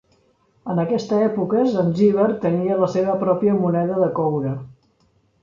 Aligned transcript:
En 0.73 0.79
aquesta 0.83 1.19
època 1.25 1.61
Zanzíbar 1.75 2.25
tenia 2.47 2.79
la 2.85 2.91
seva 2.95 3.15
pròpia 3.27 3.59
moneda 3.61 4.01
de 4.07 4.11
coure. 4.19 4.57